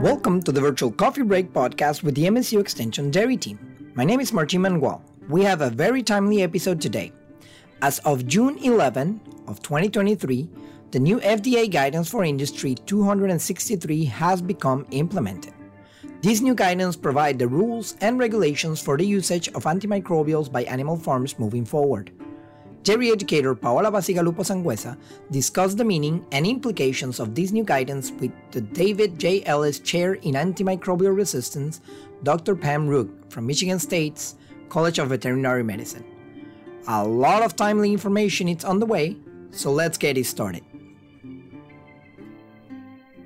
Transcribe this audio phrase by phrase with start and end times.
[0.00, 3.58] Welcome to the Virtual Coffee Break podcast with the MSU Extension Dairy Team.
[3.94, 5.00] My name is Martin Mangual.
[5.28, 7.12] We have a very timely episode today.
[7.82, 10.48] As of June 11 of 2023,
[10.92, 15.54] the new FDA guidance for industry 263 has become implemented.
[16.20, 20.96] These new guidance provide the rules and regulations for the usage of antimicrobials by animal
[20.96, 22.10] farms moving forward.
[22.82, 24.98] Dairy educator Paola Bacigalupo Sangüesa
[25.30, 29.44] discussed the meaning and implications of this new guidance with the David J.
[29.44, 31.82] Ellis Chair in Antimicrobial Resistance,
[32.24, 32.56] Dr.
[32.56, 34.34] Pam Ruegg from Michigan State's
[34.70, 36.04] College of Veterinary Medicine.
[36.88, 39.16] A lot of timely information is on the way,
[39.52, 40.64] so let's get it started.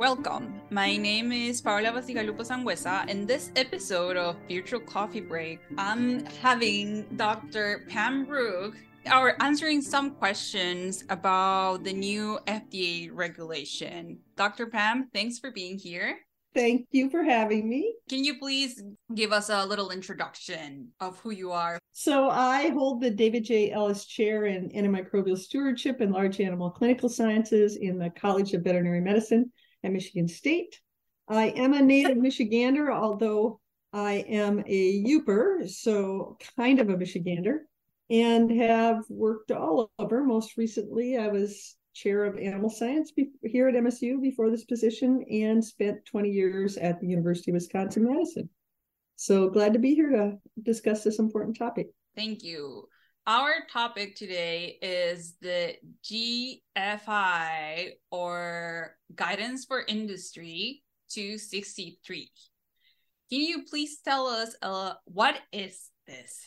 [0.02, 0.60] Welcome.
[0.70, 3.08] My name is Paola Bacigalupo Sangüesa.
[3.08, 7.86] In this episode of Virtual Coffee Break, I'm having Dr.
[7.88, 8.74] Pam Ruegg
[9.06, 14.18] are answering some questions about the new FDA regulation.
[14.34, 14.66] Dr.
[14.66, 16.18] Pam, thanks for being here.
[16.52, 17.94] Thank you for having me.
[18.08, 18.82] Can you please
[19.14, 21.78] give us a little introduction of who you are?
[21.92, 23.70] So, I hold the David J.
[23.70, 29.00] Ellis Chair in Antimicrobial Stewardship and Large Animal Clinical Sciences in the College of Veterinary
[29.00, 29.52] Medicine
[29.82, 30.80] at Michigan State.
[31.28, 33.60] I am a native Michigander, although
[33.92, 37.58] I am a Yooper, so kind of a Michigander,
[38.10, 40.24] and have worked all over.
[40.24, 45.24] Most recently, I was chair of animal science be- here at MSU before this position
[45.30, 48.48] and spent 20 years at the University of Wisconsin Madison.
[49.16, 51.88] So glad to be here to discuss this important topic.
[52.16, 52.88] Thank you.
[53.24, 62.32] Our topic today is the GFI or Guidance for Industry 263.
[63.30, 66.44] Can you please tell us uh, what is this?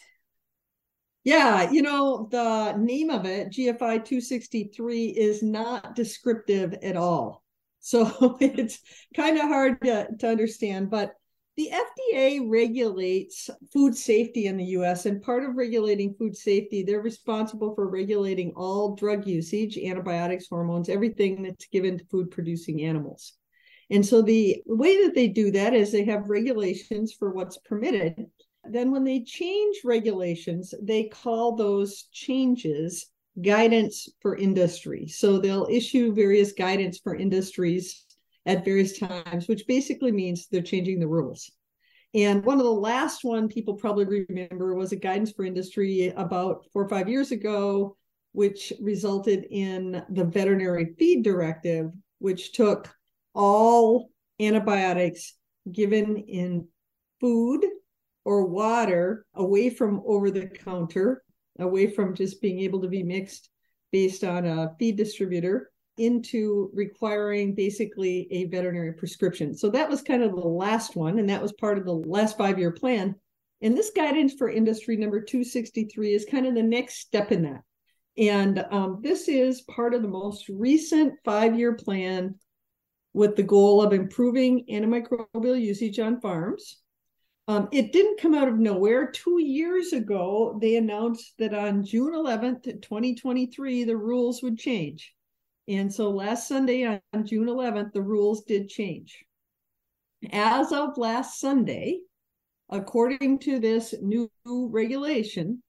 [1.23, 7.41] Yeah, you know, the name of it, GFI 263, is not descriptive at all.
[7.79, 8.79] So it's
[9.15, 11.13] kind of hard to, to understand, but
[11.57, 17.01] the FDA regulates food safety in the US, and part of regulating food safety, they're
[17.01, 23.33] responsible for regulating all drug usage, antibiotics, hormones, everything that's given to food producing animals.
[23.89, 28.25] And so the way that they do that is they have regulations for what's permitted.
[28.67, 33.11] Then, when they change regulations, they call those changes
[33.41, 35.07] guidance for industry.
[35.07, 38.04] So they'll issue various guidance for industries
[38.45, 41.51] at various times, which basically means they're changing the rules.
[42.13, 46.65] And one of the last one people probably remember was a guidance for industry about
[46.71, 47.97] four or five years ago,
[48.31, 52.93] which resulted in the veterinary feed directive, which took
[53.33, 55.33] all antibiotics
[55.71, 56.67] given in
[57.19, 57.65] food
[58.23, 61.23] or water away from over the counter,
[61.59, 63.49] away from just being able to be mixed
[63.91, 69.55] based on a feed distributor into requiring basically a veterinary prescription.
[69.55, 72.37] So that was kind of the last one, and that was part of the last
[72.37, 73.15] five year plan.
[73.61, 77.61] And this guidance for industry number 263 is kind of the next step in that.
[78.17, 82.35] And um, this is part of the most recent five year plan
[83.13, 86.81] with the goal of improving antimicrobial usage on farms.
[87.47, 89.11] Um, it didn't come out of nowhere.
[89.11, 95.14] Two years ago, they announced that on June 11th, 2023, the rules would change.
[95.67, 99.25] And so last Sunday on June 11th, the rules did change.
[100.31, 101.99] As of last Sunday,
[102.69, 105.61] according to this new regulation,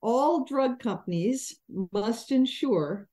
[0.00, 1.58] all drug companies
[1.92, 3.08] must ensure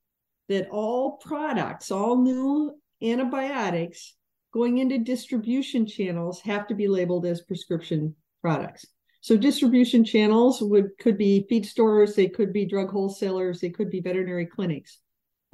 [0.49, 4.15] that all products, all new antibiotics
[4.53, 8.85] going into distribution channels have to be labeled as prescription products.
[9.21, 13.89] So distribution channels would could be feed stores, they could be drug wholesalers, they could
[13.89, 14.99] be veterinary clinics.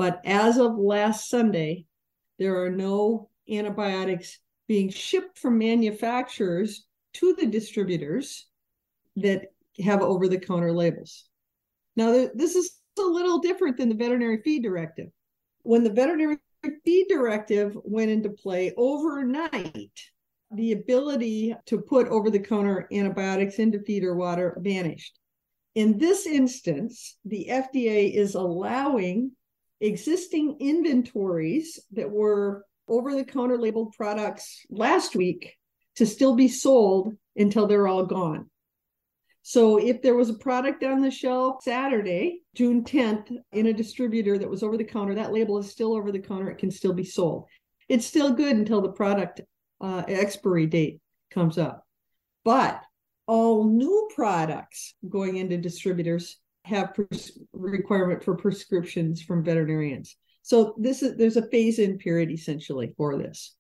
[0.02, 1.86] But as of last Sunday,
[2.40, 8.48] there are no antibiotics being shipped from manufacturers to the distributors
[9.18, 9.54] that
[9.86, 11.30] have over the counter labels.
[11.96, 15.10] Now, this is a little different than the veterinary feed directive.
[15.62, 16.40] When the veterinary
[16.84, 20.02] feed directive went into play overnight,
[20.50, 25.20] the ability to put over the counter antibiotics into feed or water vanished.
[25.76, 29.34] In this instance, the FDA is allowing
[29.82, 35.58] existing inventories that were over the counter labeled products last week
[35.96, 38.50] to still be sold until they're all gone.
[39.44, 44.38] So if there was a product on the shelf Saturday, June 10th, in a distributor
[44.38, 46.50] that was over the counter, that label is still over the counter.
[46.50, 47.48] It can still be sold.
[47.90, 49.42] It's still good until the product
[49.82, 51.02] uh, expiry date
[51.32, 51.86] comes up.
[52.44, 52.84] But
[53.26, 60.16] all new products going into distributors have pres- requirement for prescriptions from veterinarians.
[60.44, 63.56] So this is there's a phase in period essentially for this.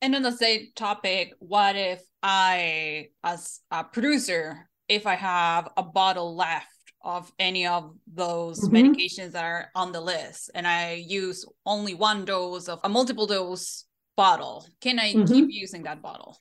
[0.00, 5.82] And on the same topic, what if I, as a producer, if I have a
[5.82, 6.68] bottle left
[7.02, 8.76] of any of those mm-hmm.
[8.76, 13.26] medications that are on the list and I use only one dose of a multiple
[13.26, 13.86] dose
[14.16, 15.32] bottle, can I mm-hmm.
[15.32, 16.38] keep using that bottle?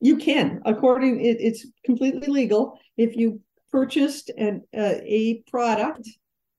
[0.00, 2.78] You can, according it, it's completely legal.
[2.96, 3.40] If you
[3.74, 6.08] purchased an uh, a product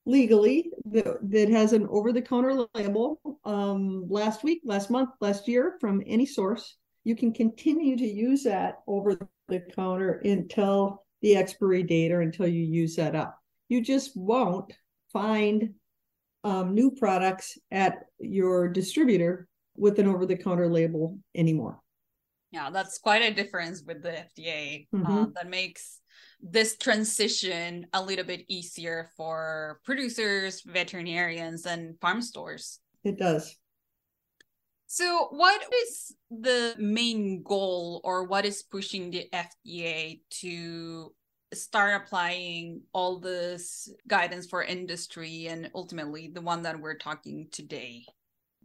[0.05, 6.03] legally that, that has an over-the-counter label um, last week, last month, last year from
[6.05, 6.75] any source,
[7.05, 9.17] you can continue to use that over
[9.47, 13.39] the counter until the expiry date or until you use that up.
[13.69, 14.73] You just won't
[15.13, 15.73] find
[16.43, 19.47] um, new products at your distributor
[19.77, 21.79] with an over-the-counter label anymore.
[22.51, 24.87] Yeah, that's quite a difference with the FDA.
[24.93, 25.17] Uh, mm-hmm.
[25.17, 26.01] Uh, that makes
[26.47, 32.79] this transition a little bit easier for producers, veterinarians, and farm stores.
[33.03, 33.57] It does.
[34.85, 41.13] So, what is the main goal, or what is pushing the FDA to
[41.53, 48.05] start applying all this guidance for industry and ultimately the one that we're talking today?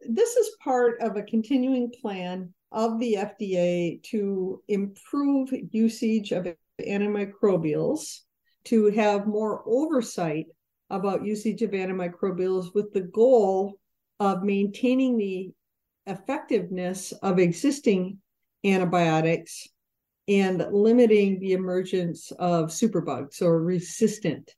[0.06, 6.47] This is part of a continuing plan of the FDA to improve usage of
[6.87, 8.21] antimicrobials,
[8.65, 10.47] to have more oversight
[10.91, 13.79] about usage of antimicrobials with the goal
[14.19, 15.50] of maintaining the
[16.06, 18.19] effectiveness of existing
[18.65, 19.69] antibiotics
[20.29, 24.55] and limiting the emergence of superbugs or resistant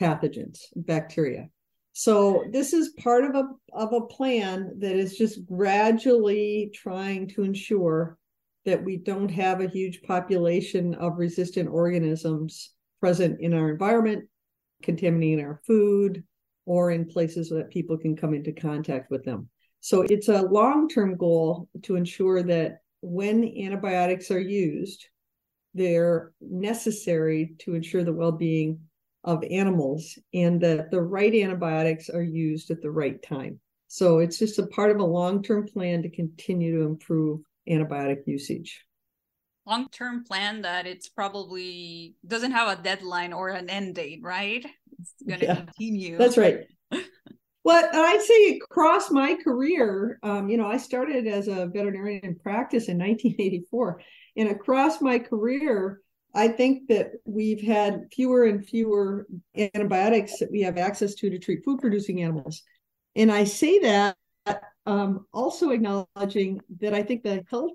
[0.00, 1.48] pathogens, bacteria.
[1.92, 7.42] So this is part of a of a plan that is just gradually trying to
[7.42, 8.18] ensure
[8.66, 14.28] that we don't have a huge population of resistant organisms present in our environment,
[14.82, 16.22] contaminating our food,
[16.66, 19.48] or in places that people can come into contact with them.
[19.80, 25.06] So it's a long term goal to ensure that when antibiotics are used,
[25.74, 28.80] they're necessary to ensure the well being
[29.22, 33.60] of animals and that the right antibiotics are used at the right time.
[33.88, 38.26] So it's just a part of a long term plan to continue to improve antibiotic
[38.26, 38.84] usage.
[39.66, 44.64] Long term plan that it's probably doesn't have a deadline or an end date, right?
[45.00, 46.16] It's going to yeah, continue.
[46.16, 46.60] That's right.
[47.64, 52.36] well, I'd say across my career, um, you know, I started as a veterinarian in
[52.36, 54.00] practice in 1984.
[54.36, 56.00] And across my career,
[56.36, 59.26] I think that we've had fewer and fewer
[59.56, 62.62] antibiotics that we have access to to treat food producing animals.
[63.16, 64.16] And I say that
[64.86, 67.72] um, also acknowledging that I think the health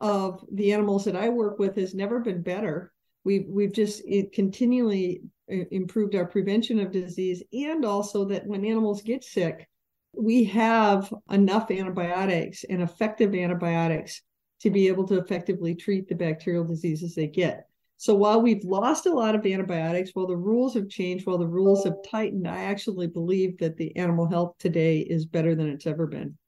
[0.00, 2.92] of the animals that I work with has never been better.
[3.24, 4.02] We've we've just
[4.32, 5.22] continually
[5.52, 9.68] uh, improved our prevention of disease, and also that when animals get sick,
[10.16, 14.22] we have enough antibiotics and effective antibiotics
[14.60, 17.67] to be able to effectively treat the bacterial diseases they get.
[18.00, 21.48] So while we've lost a lot of antibiotics, while the rules have changed, while the
[21.48, 25.86] rules have tightened, I actually believe that the animal health today is better than it's
[25.86, 26.38] ever been.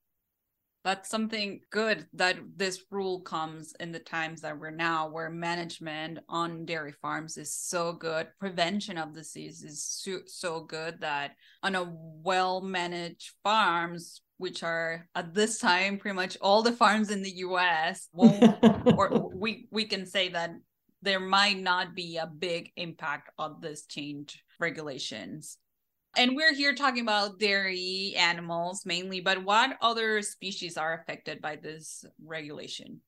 [0.85, 6.21] That's something good that this rule comes in the times that we're now, where management
[6.29, 8.29] on dairy farms is so good.
[8.39, 11.33] Prevention of disease is so, so good that
[11.65, 17.11] on a well managed farms, which are at this time pretty much all the farms
[17.11, 20.53] in the US, or we we can say that
[21.03, 25.59] there might not be a big impact of this change regulations.
[26.17, 31.57] And we're here talking about dairy animals mainly, but what other species are affected by
[31.57, 33.01] this regulation?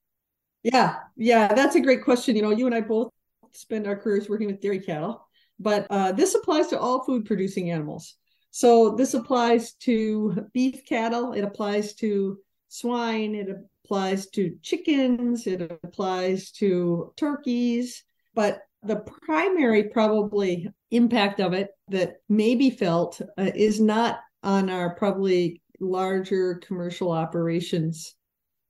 [0.63, 2.37] Yeah, yeah, that's a great question.
[2.37, 3.11] You know, you and I both
[3.53, 5.27] spend our careers working with dairy cattle,
[5.59, 8.15] but uh, this applies to all food producing animals.
[8.53, 12.39] So this applies to beef cattle, it applies to
[12.73, 13.49] swine, it
[13.85, 18.03] applies to chickens, it applies to turkeys,
[18.35, 24.71] but the primary probably impact of it that may be felt uh, is not on
[24.71, 28.15] our probably larger commercial operations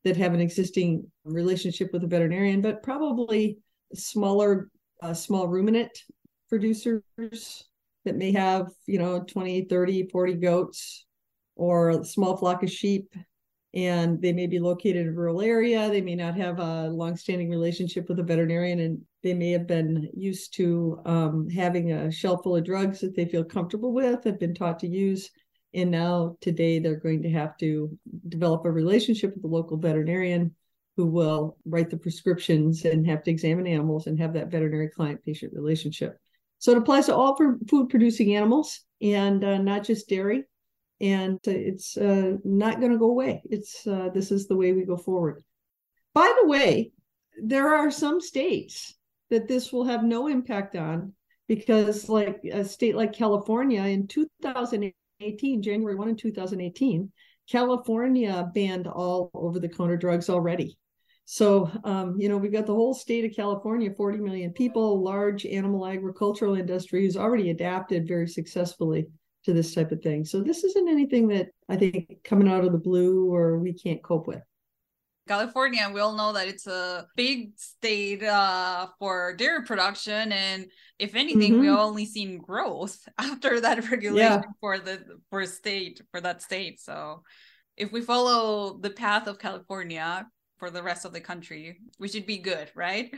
[0.02, 3.58] that have an existing relationship with a veterinarian, but probably
[3.94, 4.68] smaller,
[5.00, 5.96] uh, small ruminant
[6.48, 7.02] producers
[8.04, 11.06] that may have, you know, 20, 30, 40 goats
[11.54, 13.14] or a small flock of sheep
[13.74, 15.88] and they may be located in a rural area.
[15.88, 20.10] They may not have a longstanding relationship with a veterinarian, and they may have been
[20.14, 24.38] used to um, having a shelf full of drugs that they feel comfortable with, have
[24.38, 25.30] been taught to use.
[25.74, 27.98] And now, today, they're going to have to
[28.28, 30.54] develop a relationship with the local veterinarian
[30.98, 35.22] who will write the prescriptions and have to examine animals and have that veterinary client
[35.24, 36.18] patient relationship.
[36.58, 40.44] So it applies to all food producing animals and uh, not just dairy.
[41.02, 43.42] And it's uh, not going to go away.
[43.50, 45.42] It's uh, this is the way we go forward.
[46.14, 46.92] By the way,
[47.42, 48.94] there are some states
[49.30, 51.12] that this will have no impact on
[51.48, 57.10] because, like a state like California in 2018, January 1 in 2018,
[57.50, 60.78] California banned all over the counter drugs already.
[61.24, 65.46] So, um, you know, we've got the whole state of California, 40 million people, large
[65.46, 69.06] animal agricultural industry who's already adapted very successfully
[69.44, 70.24] to this type of thing.
[70.24, 74.02] So, this isn't anything that I think coming out of the blue or we can't
[74.02, 74.42] cope with.
[75.28, 80.66] California, we all know that it's a big state uh, for dairy production, and
[80.98, 81.60] if anything, mm-hmm.
[81.60, 84.50] we only seen growth after that regulation yeah.
[84.60, 86.80] for the for state for that state.
[86.80, 87.22] So,
[87.76, 90.26] if we follow the path of California
[90.58, 93.12] for the rest of the country, we should be good, right?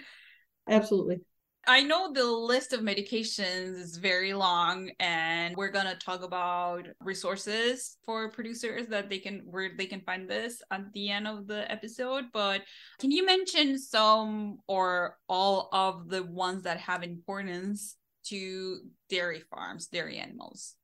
[0.68, 1.20] Absolutely.
[1.66, 6.86] I know the list of medications is very long and we're going to talk about
[7.00, 11.46] resources for producers that they can where they can find this at the end of
[11.46, 12.62] the episode, but
[12.98, 19.86] can you mention some or all of the ones that have importance to dairy farms,
[19.86, 20.74] dairy animals?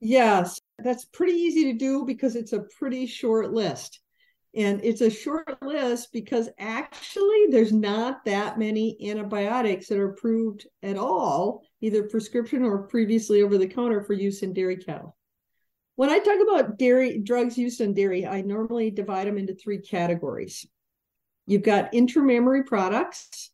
[0.00, 4.00] Yes, that's pretty easy to do because it's a pretty short list.
[4.56, 10.66] And it's a short list because actually there's not that many antibiotics that are approved
[10.82, 15.16] at all, either prescription or previously over the counter for use in dairy cattle.
[15.96, 19.78] When I talk about dairy drugs used in dairy, I normally divide them into three
[19.78, 20.66] categories.
[21.46, 23.50] You've got intramammary products,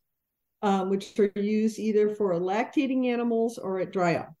[0.61, 4.33] um, which are used either for lactating animals or at dry up.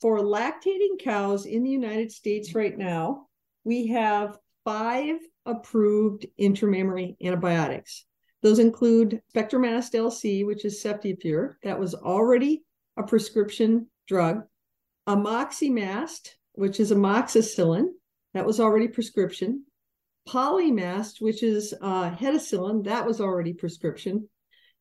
[0.00, 3.26] For lactating cows in the United States right now,
[3.64, 8.04] we have five approved intramammary antibiotics.
[8.42, 12.62] Those include Spectramast LC, which is Ceftiofur, that was already
[12.96, 14.42] a prescription drug,
[15.08, 17.86] Amoximast, which is amoxicillin,
[18.34, 19.64] that was already prescription,
[20.28, 24.28] Polymast, which is uh, hetacillin, that was already prescription.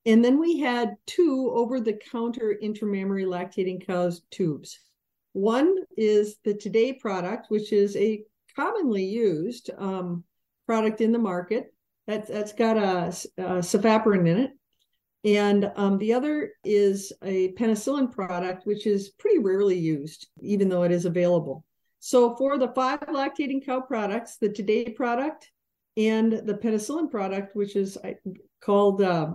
[0.06, 4.80] And then we had two over the counter intramammary lactating cows tubes.
[5.34, 8.24] One is the Today product, which is a
[8.56, 10.24] commonly used um,
[10.68, 11.74] product in the market.
[12.06, 13.64] That's that's got a, a
[14.28, 14.52] in it,
[15.26, 20.84] and um, the other is a penicillin product, which is pretty rarely used, even though
[20.84, 21.66] it is available.
[22.00, 25.52] So for the five lactating cow products, the Today product
[25.98, 27.98] and the penicillin product, which is
[28.62, 29.32] called uh,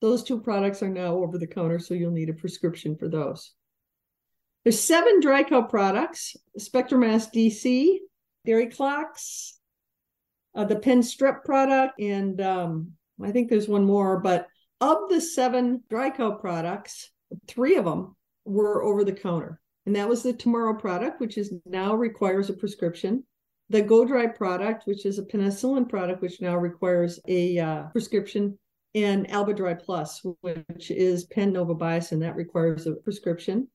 [0.00, 3.52] those two products are now over the counter, so you'll need a prescription for those.
[4.64, 7.96] There's seven dry cow products, Spectramast DC,
[8.46, 9.52] Dariclox,
[10.54, 12.92] uh, the Pen-Strep product, and um,
[13.22, 14.20] I think there's one more.
[14.20, 14.46] But
[14.80, 17.10] of the seven dry cow products,
[17.46, 19.60] three of them were over the counter.
[19.86, 23.24] And that was the Tomorrow product, which is now requires a prescription.
[23.70, 28.58] The Go Dry product, which is a penicillin product, which now requires a uh, prescription.
[28.94, 33.68] And Albadry Plus, which is Pen Novobiocin, that requires a prescription.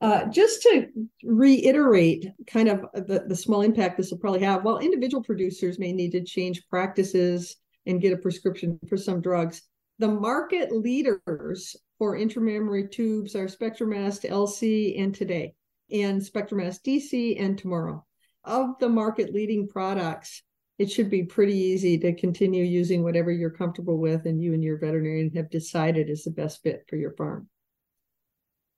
[0.00, 0.86] Uh, just to
[1.22, 5.92] reiterate kind of the, the small impact this will probably have, while individual producers may
[5.92, 9.62] need to change practices and get a prescription for some drugs,
[9.98, 15.54] the market leaders for intramammary tubes are Spectramast LC and today,
[15.92, 18.02] and Spectramast DC and tomorrow.
[18.44, 20.42] Of the market leading products,
[20.78, 24.64] it should be pretty easy to continue using whatever you're comfortable with and you and
[24.64, 27.50] your veterinarian have decided is the best fit for your farm.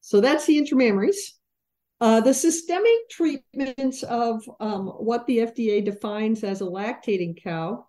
[0.02, 1.16] So that's the intramammaries.
[2.00, 7.86] Uh, the systemic treatments of um, what the FDA defines as a lactating cow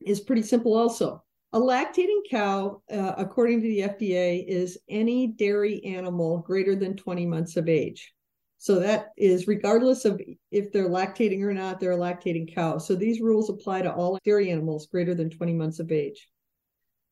[0.00, 1.24] is pretty simple also.
[1.52, 7.26] A lactating cow, uh, according to the FDA, is any dairy animal greater than 20
[7.26, 8.14] months of age.
[8.58, 10.20] So that is regardless of
[10.52, 12.78] if they're lactating or not, they're a lactating cow.
[12.78, 16.28] So these rules apply to all dairy animals greater than 20 months of age.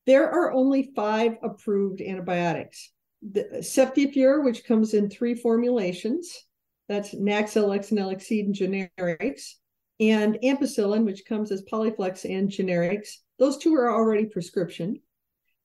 [0.05, 2.93] There are only five approved antibiotics
[3.31, 6.45] the Ceftiofur, which comes in three formulations.
[6.87, 9.53] That's Naxcel, Excenel, Excede, and generics.
[9.99, 13.09] And ampicillin, which comes as Polyflex and generics.
[13.39, 14.99] Those two are already prescription.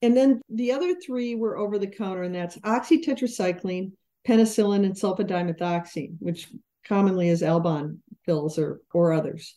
[0.01, 3.91] And then the other three were over the counter, and that's oxytetracycline,
[4.27, 6.49] penicillin, and sulfadimethoxine, which
[6.87, 9.53] commonly is Albon pills or, or others.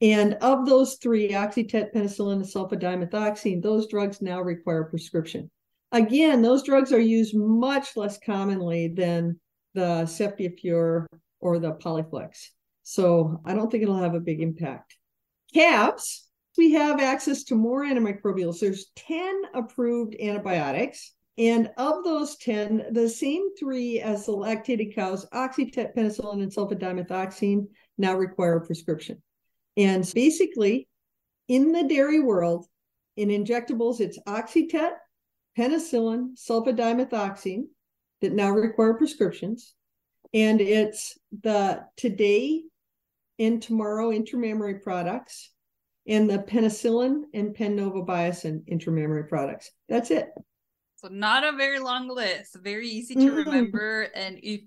[0.00, 5.50] And of those three, oxytet, penicillin, and sulfadimethoxine, those drugs now require prescription.
[5.92, 9.38] Again, those drugs are used much less commonly than
[9.74, 11.06] the Ceftiofur
[11.40, 12.48] or the Polyflex.
[12.82, 14.96] So I don't think it'll have a big impact.
[15.52, 18.60] Calves, we have access to more antimicrobials.
[18.60, 21.12] There's 10 approved antibiotics.
[21.38, 27.66] And of those 10, the same three as the lactated cows, Oxytet, penicillin, and sulfadimethoxine,
[27.96, 29.22] now require a prescription.
[29.76, 30.88] And basically,
[31.48, 32.66] in the dairy world,
[33.16, 34.92] in injectables, it's Oxytet,
[35.58, 37.64] penicillin, sulfadimethoxine
[38.20, 39.74] that now require prescriptions.
[40.34, 42.62] And it's the today
[43.38, 45.50] and tomorrow intramammary products
[46.06, 49.70] and the penicillin and pen-novobiocin intramammary products.
[49.88, 50.28] That's it.
[50.96, 53.36] So not a very long list, very easy to mm-hmm.
[53.36, 54.08] remember.
[54.14, 54.60] And if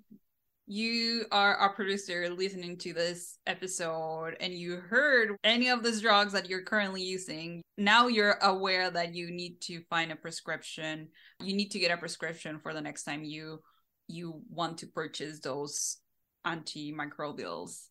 [0.68, 6.34] you are a producer listening to this episode and you heard any of these drugs
[6.34, 11.10] that you're currently using, now you're aware that you need to find a prescription.
[11.40, 13.60] You need to get a prescription for the next time you
[14.08, 15.98] you want to purchase those
[16.46, 17.88] antimicrobials.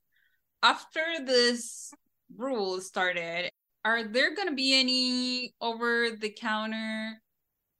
[0.62, 1.92] After this
[2.36, 3.50] rule started,
[3.84, 7.20] are there going to be any over the counter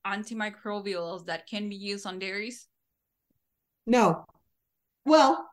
[0.07, 2.67] antimicrobials that can be used on dairies?
[3.87, 4.25] No.
[5.05, 5.49] Well,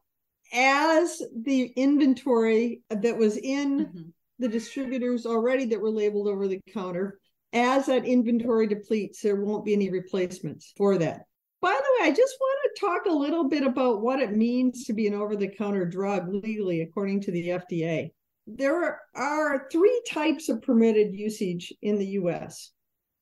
[0.53, 4.01] as the inventory that was in mm-hmm.
[4.39, 7.19] the distributors already that were labeled over the counter,
[7.53, 11.23] as that inventory depletes, there won't be any replacements for that.
[11.61, 14.85] By the way, I just want to talk a little bit about what it means
[14.85, 18.11] to be an over the counter drug legally, according to the FDA.
[18.47, 22.71] There are three types of permitted usage in the US.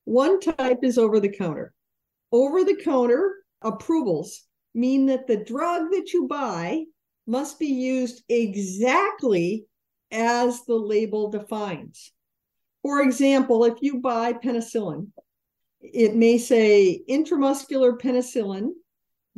[0.06, 1.74] One type is over the counter.
[2.32, 6.84] Over the counter approvals mean that the drug that you buy
[7.28, 9.66] must be used exactly
[10.12, 12.12] as the label defines.
[12.82, 15.08] For example, if you buy penicillin,
[15.82, 18.72] it may say intramuscular penicillin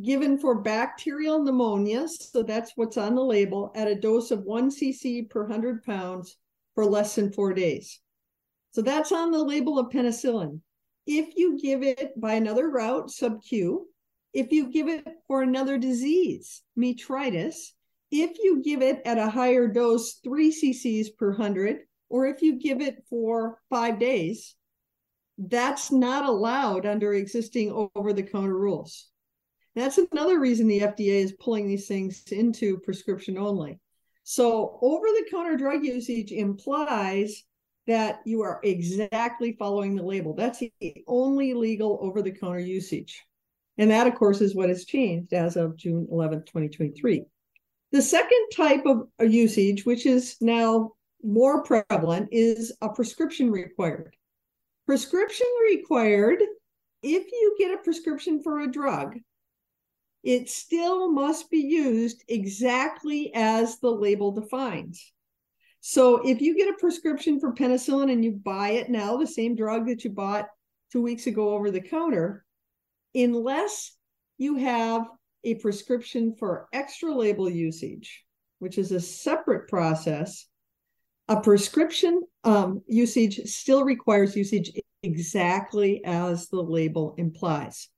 [0.02, 2.08] given for bacterial pneumonia.
[2.08, 6.36] So that's what's on the label at a dose of one cc per 100 pounds
[6.74, 8.00] for less than four days.
[8.72, 10.60] So that's on the label of penicillin.
[11.06, 13.88] If you give it by another route, sub Q,
[14.32, 17.72] if you give it for another disease, metritis,
[18.10, 21.78] if you give it at a higher dose, three cc's per 100,
[22.08, 24.54] or if you give it for five days,
[25.38, 29.08] that's not allowed under existing over the counter rules.
[29.74, 33.80] That's another reason the FDA is pulling these things into prescription only.
[34.24, 37.44] So, over the counter drug usage implies
[37.86, 40.34] that you are exactly following the label.
[40.34, 40.72] That's the
[41.08, 43.22] only legal over the counter usage.
[43.78, 47.24] And that, of course, is what has changed as of June 11th, 2023.
[47.90, 54.16] The second type of usage, which is now more prevalent, is a prescription required.
[54.86, 56.42] Prescription required,
[57.02, 59.18] if you get a prescription for a drug,
[60.22, 65.12] it still must be used exactly as the label defines.
[65.80, 69.56] So if you get a prescription for penicillin and you buy it now, the same
[69.56, 70.46] drug that you bought
[70.92, 72.44] two weeks ago over the counter,
[73.14, 73.92] unless
[74.38, 75.06] you have
[75.44, 78.24] a prescription for extra label usage,
[78.58, 80.46] which is a separate process,
[81.28, 84.72] a prescription um, usage still requires usage
[85.02, 87.88] exactly as the label implies.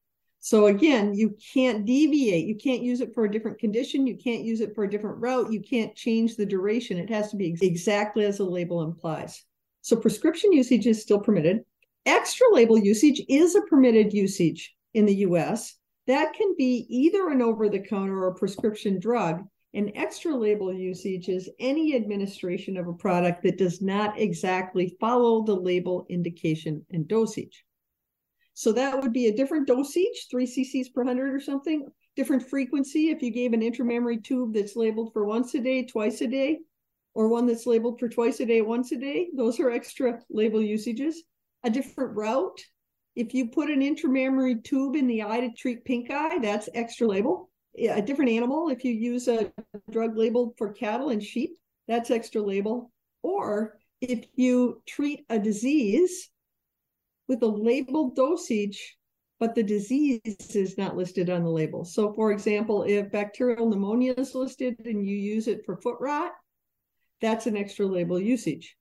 [0.40, 2.46] So again, you can't deviate.
[2.46, 4.06] You can't use it for a different condition.
[4.06, 5.50] You can't use it for a different route.
[5.50, 6.98] You can't change the duration.
[6.98, 9.42] It has to be exactly as the label implies.
[9.80, 11.64] So prescription usage is still permitted.
[12.04, 15.76] Extra label usage is a permitted usage in the US.
[16.06, 19.42] That can be either an over the counter or prescription drug.
[19.74, 25.42] And extra label usage is any administration of a product that does not exactly follow
[25.42, 27.64] the label indication and dosage.
[28.52, 33.10] So that would be a different dosage, three cc's per hundred or something, different frequency.
[33.10, 36.60] If you gave an intramammary tube that's labeled for once a day, twice a day,
[37.14, 40.62] or one that's labeled for twice a day, once a day, those are extra label
[40.62, 41.24] usages.
[41.64, 42.60] A different route.
[43.16, 47.06] If you put an intramammary tube in the eye to treat pink eye, that's extra
[47.06, 47.50] label.
[47.78, 49.52] A different animal, if you use a
[49.90, 51.56] drug labeled for cattle and sheep,
[51.88, 52.90] that's extra label.
[53.22, 56.30] Or if you treat a disease
[57.28, 58.96] with a labeled dosage,
[59.40, 60.20] but the disease
[60.54, 61.84] is not listed on the label.
[61.84, 66.32] So, for example, if bacterial pneumonia is listed and you use it for foot rot,
[67.20, 68.76] that's an extra label usage.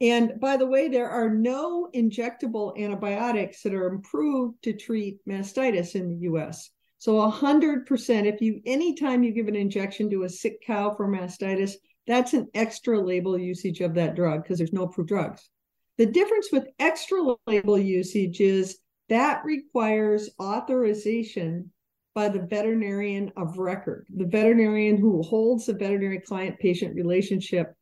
[0.00, 5.94] And by the way, there are no injectable antibiotics that are approved to treat mastitis
[5.94, 6.70] in the US.
[6.98, 7.84] So 100%,
[8.24, 11.74] if you anytime you give an injection to a sick cow for mastitis,
[12.06, 15.48] that's an extra label usage of that drug because there's no approved drugs.
[15.96, 18.78] The difference with extra label usage is
[19.08, 21.70] that requires authorization
[22.14, 27.74] by the veterinarian of record, the veterinarian who holds the veterinary client patient relationship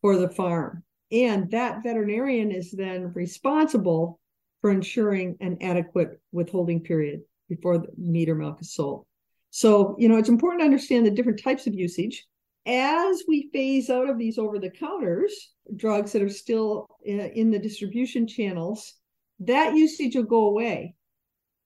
[0.00, 0.82] for the farm.
[1.10, 4.20] And that veterinarian is then responsible
[4.60, 9.06] for ensuring an adequate withholding period before the meat or milk is sold.
[9.50, 12.26] So, you know, it's important to understand the different types of usage.
[12.66, 17.50] As we phase out of these over the counters drugs that are still uh, in
[17.50, 18.94] the distribution channels,
[19.40, 20.94] that usage will go away.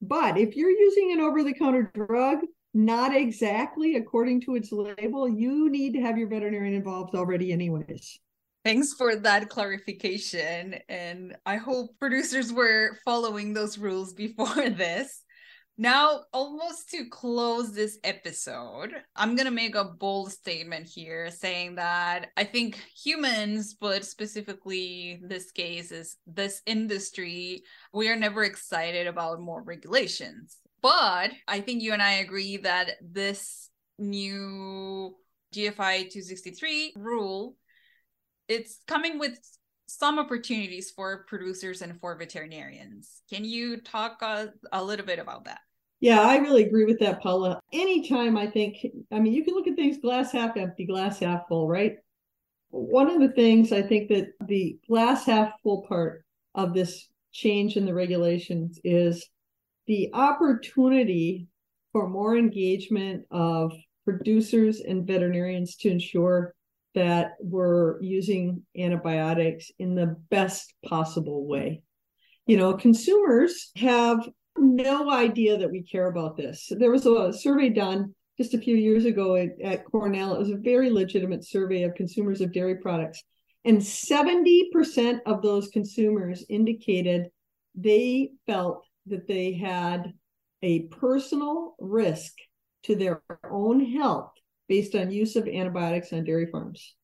[0.00, 2.40] But if you're using an over the counter drug,
[2.74, 8.18] not exactly according to its label, you need to have your veterinarian involved already, anyways.
[8.64, 10.76] Thanks for that clarification.
[10.88, 15.24] And I hope producers were following those rules before this.
[15.78, 21.76] Now, almost to close this episode, I'm going to make a bold statement here saying
[21.76, 29.06] that I think humans, but specifically this case is this industry, we are never excited
[29.06, 30.58] about more regulations.
[30.82, 35.16] But I think you and I agree that this new
[35.54, 37.56] GFI 263 rule
[38.52, 39.38] it's coming with
[39.86, 43.22] some opportunities for producers and for veterinarians.
[43.30, 45.60] Can you talk a, a little bit about that?
[46.00, 47.60] Yeah, I really agree with that, Paula.
[47.72, 48.78] Anytime I think,
[49.12, 51.96] I mean, you can look at things glass half empty, glass half full, right?
[52.70, 57.76] One of the things I think that the glass half full part of this change
[57.76, 59.26] in the regulations is
[59.86, 61.46] the opportunity
[61.92, 63.72] for more engagement of
[64.04, 66.54] producers and veterinarians to ensure
[66.94, 71.82] that we're using antibiotics in the best possible way.
[72.46, 76.70] You know, consumers have no idea that we care about this.
[76.70, 80.34] There was a survey done just a few years ago at, at Cornell.
[80.34, 83.22] It was a very legitimate survey of consumers of dairy products.
[83.64, 87.28] And 70% of those consumers indicated
[87.74, 90.12] they felt that they had
[90.62, 92.32] a personal risk
[92.84, 94.32] to their own health
[94.68, 96.94] based on use of antibiotics on dairy farms.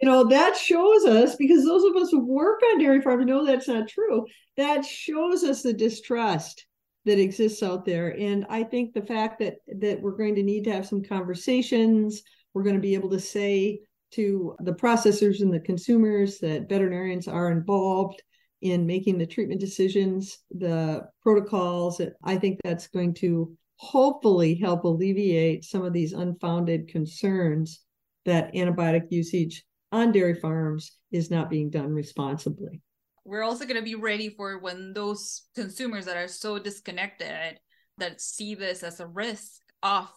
[0.00, 3.44] You know, that shows us, because those of us who work on dairy farms know
[3.44, 4.24] that's not true,
[4.56, 6.66] that shows us the distrust
[7.04, 8.18] that exists out there.
[8.18, 12.22] And I think the fact that that we're going to need to have some conversations,
[12.54, 13.80] we're going to be able to say
[14.12, 18.22] to the processors and the consumers that veterinarians are involved
[18.62, 22.00] in making the treatment decisions, the protocols.
[22.24, 27.80] I think that's going to hopefully help alleviate some of these unfounded concerns
[28.26, 32.82] that antibiotic usage on dairy farms is not being done responsibly.
[33.24, 37.58] We're also going to be ready for when those consumers that are so disconnected
[37.96, 40.12] that see this as a risk off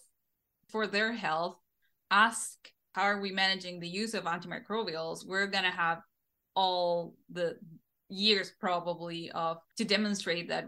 [0.68, 1.56] for their health
[2.12, 2.58] ask
[2.92, 6.00] how are we managing the use of antimicrobials we're going to have
[6.54, 7.56] all the
[8.10, 10.68] years probably of to demonstrate that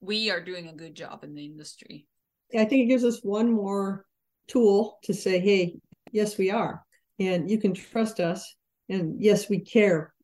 [0.00, 2.06] we are doing a good job in the industry.
[2.54, 4.04] I think it gives us one more
[4.46, 5.76] tool to say, hey,
[6.12, 6.82] yes, we are.
[7.18, 8.54] And you can trust us.
[8.88, 10.14] And yes, we care,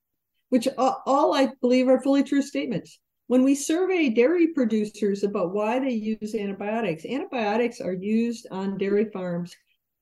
[0.49, 2.99] which all I believe are fully true statements.
[3.27, 9.11] When we survey dairy producers about why they use antibiotics, antibiotics are used on dairy
[9.13, 9.55] farms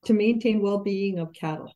[0.04, 1.72] to maintain well being of cattle.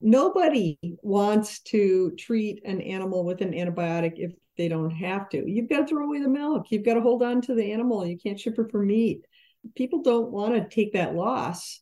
[0.00, 5.48] Nobody wants to treat an animal with an antibiotic if they don't have to.
[5.48, 6.66] You've got to throw away the milk.
[6.70, 8.04] You've got to hold on to the animal.
[8.06, 9.24] You can't ship it for meat.
[9.74, 11.80] People don't want to take that loss.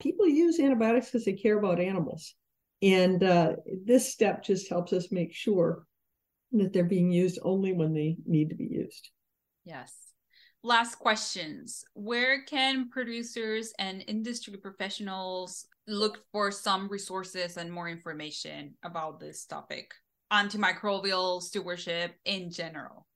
[0.00, 2.34] People use antibiotics because they care about animals.
[2.82, 3.52] And uh,
[3.84, 5.86] this step just helps us make sure
[6.52, 9.10] that they're being used only when they need to be used.
[9.64, 9.92] Yes.
[10.62, 11.84] Last questions.
[11.94, 19.44] Where can producers and industry professionals look for some resources and more information about this
[19.44, 19.92] topic?
[20.34, 23.06] antimicrobial stewardship in general?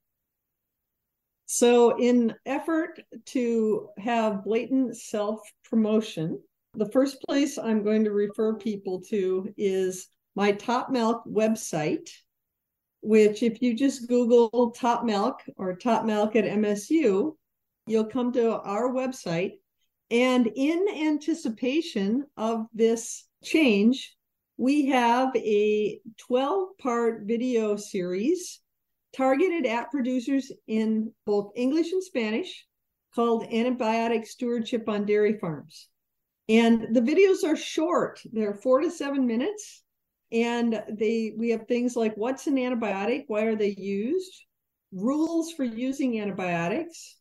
[1.51, 3.01] So, in effort
[3.33, 6.39] to have blatant self promotion,
[6.75, 12.07] the first place I'm going to refer people to is my Top Milk website,
[13.01, 17.35] which, if you just Google Top Milk or Top Milk at MSU,
[17.87, 19.53] you'll come to our website.
[20.11, 24.15] And in anticipation of this change,
[24.57, 28.61] we have a 12 part video series
[29.15, 32.65] targeted at producers in both English and Spanish
[33.15, 35.87] called Antibiotic Stewardship on Dairy Farms.
[36.47, 39.83] And the videos are short, they're four to seven minutes.
[40.31, 43.23] And they we have things like what's an antibiotic?
[43.27, 44.31] Why are they used?
[44.91, 47.17] Rules for using antibiotics,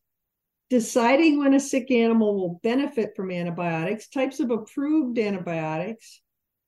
[0.68, 6.20] deciding when a sick animal will benefit from antibiotics, types of approved antibiotics,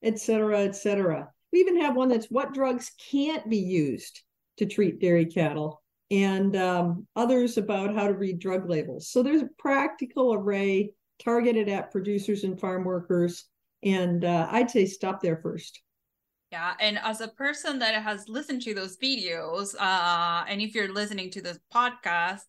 [0.02, 1.28] etc., etc.
[1.52, 4.22] We even have one that's what drugs can't be used
[4.60, 9.08] to treat dairy cattle, and um, others about how to read drug labels.
[9.08, 13.46] So there's a practical array targeted at producers and farm workers,
[13.82, 15.80] and uh, I'd say stop there first.
[16.52, 20.92] Yeah, and as a person that has listened to those videos, uh, and if you're
[20.92, 22.42] listening to this podcast,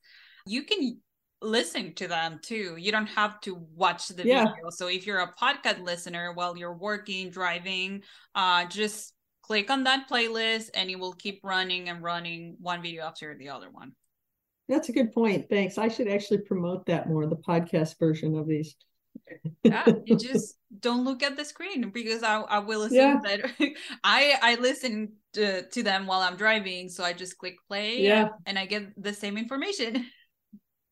[0.45, 1.00] you can
[1.41, 2.76] listen to them too.
[2.78, 4.45] You don't have to watch the yeah.
[4.45, 4.69] video.
[4.69, 8.04] So if you're a podcast listener while you're working, driving,
[8.36, 9.13] uh, just
[9.51, 13.49] click on that playlist and it will keep running and running one video after the
[13.49, 13.91] other one.
[14.69, 15.49] That's a good point.
[15.49, 15.77] Thanks.
[15.77, 18.77] I should actually promote that more, the podcast version of these
[19.63, 23.19] yeah you just don't look at the screen because i, I will assume yeah.
[23.25, 23.51] that
[24.05, 28.29] i i listen to, to them while i'm driving so i just click play yeah
[28.45, 30.05] and i get the same information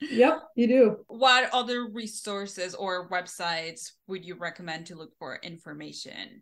[0.02, 6.42] yep you do what other resources or websites would you recommend to look for information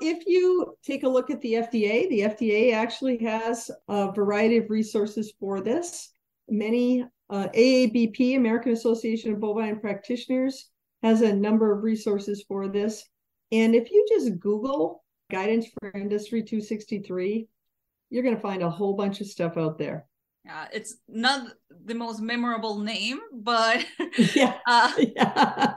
[0.00, 4.70] if you take a look at the fda the fda actually has a variety of
[4.70, 6.10] resources for this
[6.48, 10.70] many uh, aabp american association of bovine practitioners
[11.02, 13.04] has a number of resources for this.
[13.52, 17.48] And if you just Google guidance for industry 263,
[18.10, 20.06] you're going to find a whole bunch of stuff out there.
[20.44, 21.48] Yeah, it's not
[21.84, 23.84] the most memorable name, but
[24.34, 25.74] yeah, uh, yeah.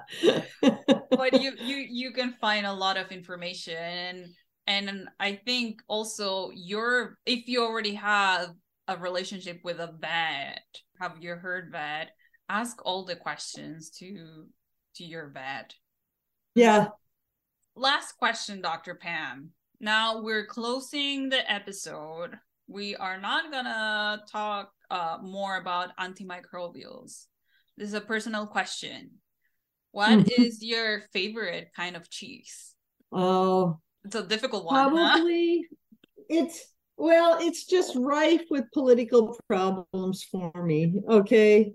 [1.18, 4.34] But you you you can find a lot of information,
[4.68, 8.50] and I think also your if you already have
[8.88, 10.64] a relationship with a vet,
[11.00, 12.12] have you heard vet,
[12.50, 14.46] ask all the questions to
[14.96, 15.74] to your vet.
[16.56, 16.88] Yeah.
[17.76, 18.96] Last question, Dr.
[18.96, 19.50] Pam.
[19.80, 22.38] Now we're closing the episode.
[22.68, 27.26] We are not gonna talk uh, more about antimicrobials.
[27.76, 29.12] This is a personal question.
[29.94, 30.42] What mm-hmm.
[30.42, 32.74] is your favorite kind of cheese?
[33.12, 34.74] Oh, it's a difficult one.
[34.74, 35.76] Probably huh?
[36.30, 36.66] it's
[36.98, 41.00] well, it's just rife with political problems for me.
[41.08, 41.74] Okay.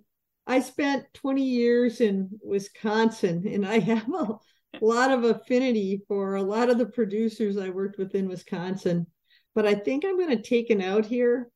[0.48, 4.38] I spent 20 years in Wisconsin and I have a
[4.80, 9.06] lot of affinity for a lot of the producers I worked with in Wisconsin.
[9.54, 11.50] But I think I'm going to take an out here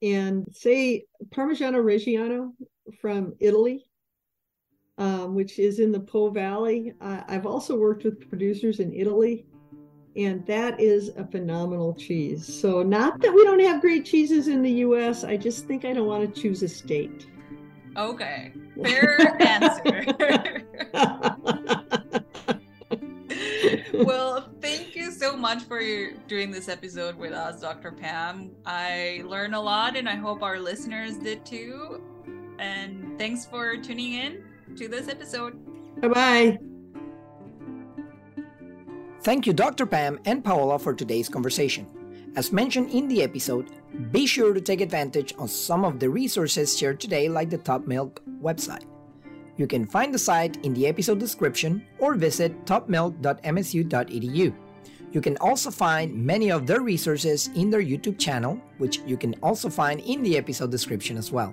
[0.00, 2.52] and say Parmigiano Reggiano
[3.00, 3.84] from Italy,
[4.98, 6.92] um, which is in the Po Valley.
[7.00, 9.46] Uh, I've also worked with producers in Italy,
[10.16, 12.60] and that is a phenomenal cheese.
[12.60, 15.92] So, not that we don't have great cheeses in the US, I just think I
[15.92, 17.28] don't want to choose a state.
[17.96, 18.52] Okay.
[18.82, 20.04] Fair answer.
[24.04, 27.92] well, thank you so much for doing this episode with us, Dr.
[27.92, 28.50] Pam.
[28.66, 32.02] I learned a lot and I hope our listeners did too.
[32.58, 34.47] And thanks for tuning in
[34.78, 35.54] to this episode.
[36.00, 36.58] Bye bye.
[39.22, 39.84] Thank you, Dr.
[39.84, 41.86] Pam and Paola, for today's conversation.
[42.36, 43.70] As mentioned in the episode,
[44.12, 47.86] be sure to take advantage of some of the resources shared today, like the Top
[47.86, 48.84] Milk website.
[49.56, 54.54] You can find the site in the episode description or visit topmilk.msu.edu.
[55.10, 59.34] You can also find many of their resources in their YouTube channel, which you can
[59.42, 61.52] also find in the episode description as well.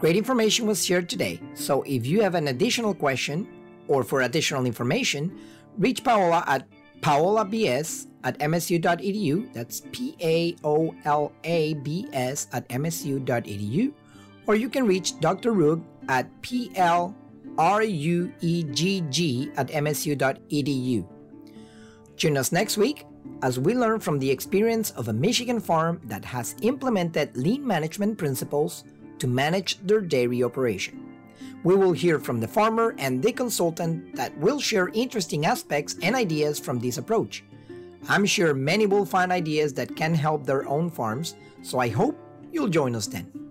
[0.00, 3.46] Great information was shared today, so if you have an additional question
[3.86, 5.38] or for additional information,
[5.76, 6.66] reach Paola at
[7.02, 9.52] paolabs at msu.edu.
[9.52, 13.92] That's P A O L A B S at msu.edu.
[14.46, 15.52] Or you can reach Dr.
[15.52, 17.14] Ruegg at P L
[17.58, 21.06] R U E G G at msu.edu.
[22.16, 23.04] Join us next week
[23.42, 28.16] as we learn from the experience of a Michigan farm that has implemented lean management
[28.16, 28.84] principles
[29.20, 31.06] to manage their dairy operation.
[31.62, 36.16] We will hear from the farmer and the consultant that will share interesting aspects and
[36.16, 37.44] ideas from this approach.
[38.08, 42.18] I'm sure many will find ideas that can help their own farms, so I hope
[42.50, 43.49] you'll join us then.